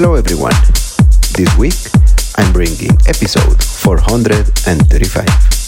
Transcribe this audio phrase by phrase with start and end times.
[0.00, 0.54] Hello everyone.
[1.36, 1.76] This week
[2.38, 5.59] I'm bringing episode 435.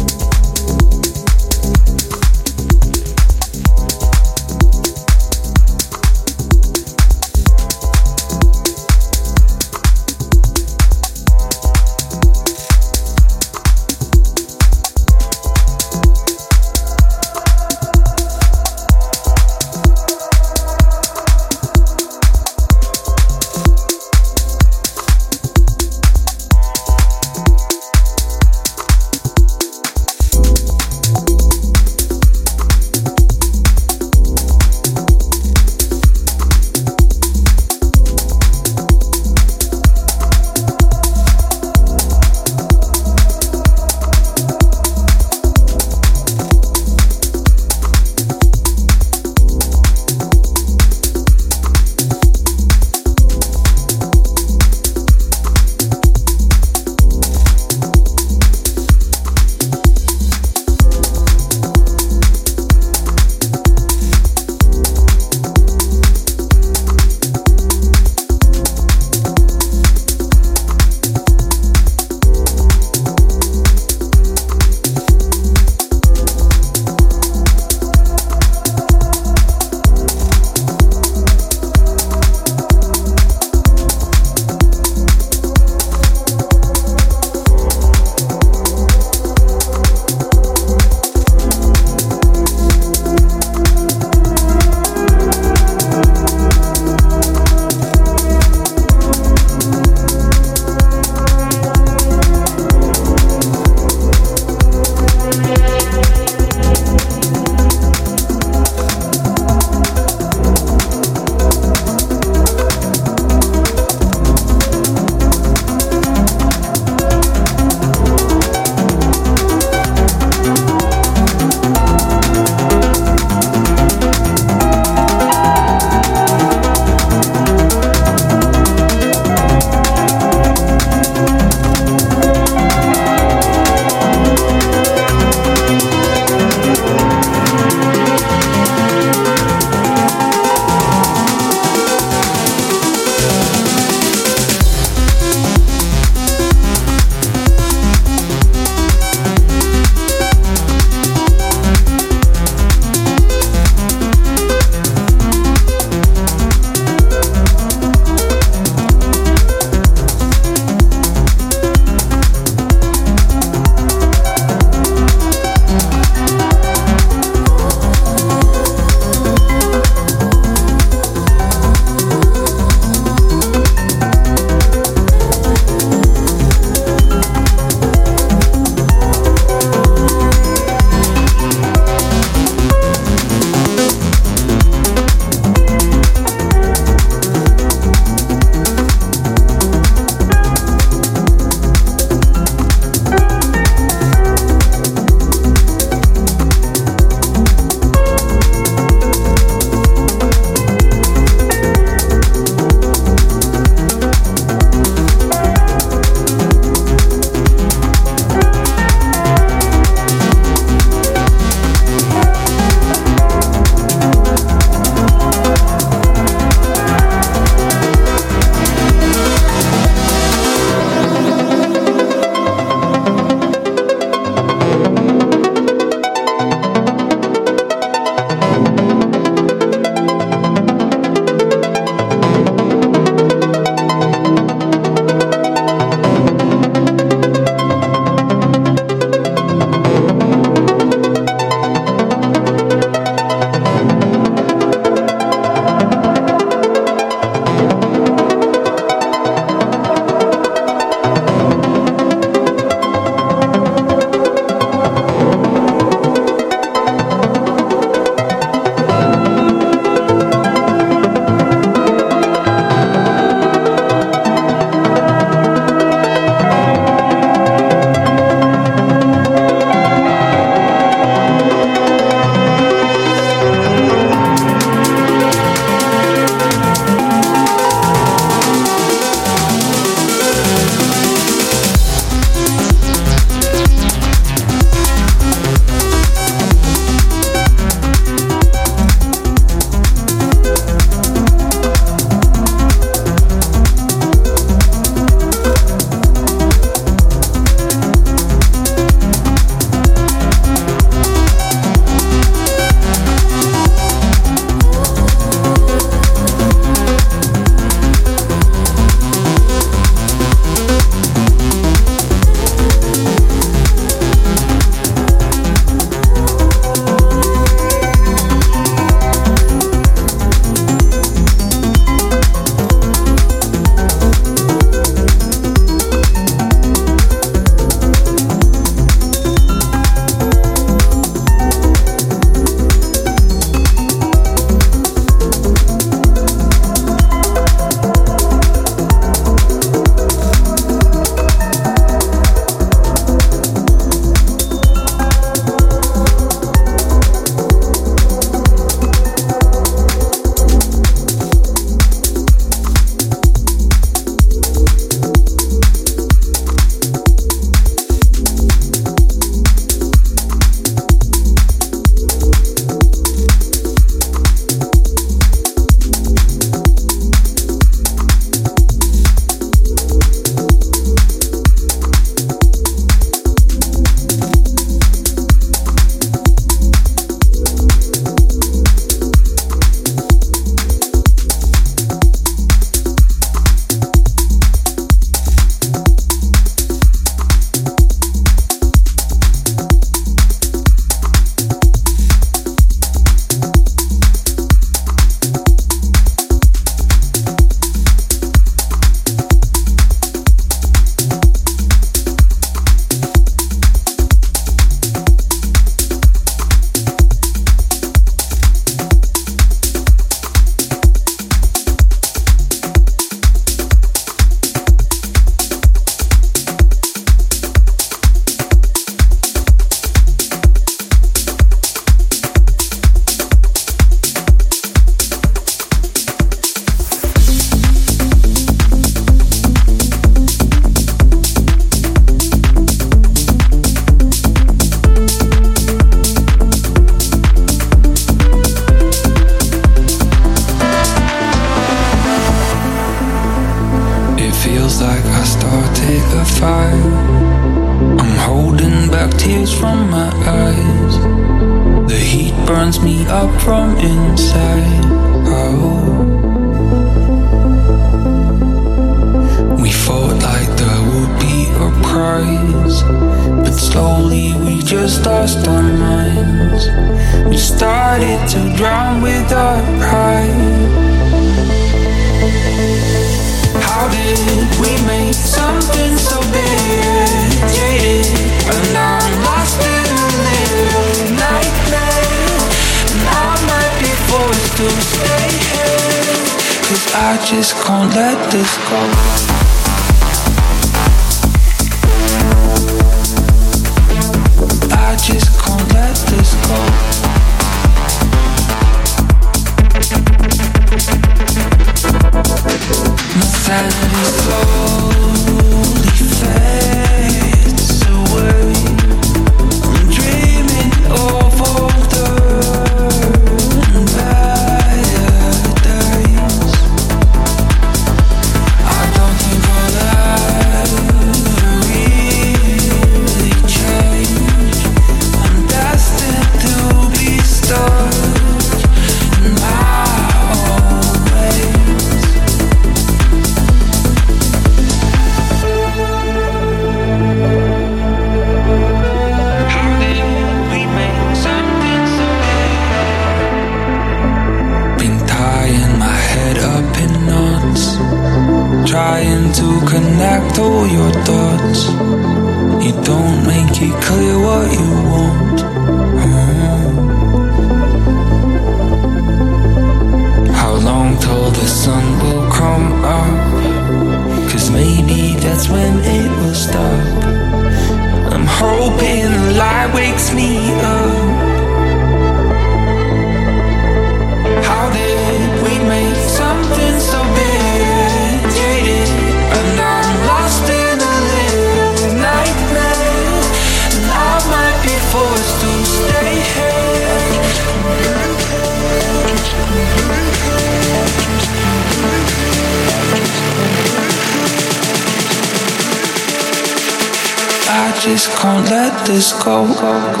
[599.01, 599.19] Go.
[599.23, 600.00] go, go, go.